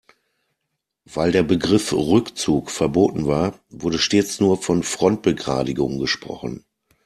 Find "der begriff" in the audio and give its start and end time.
1.31-1.93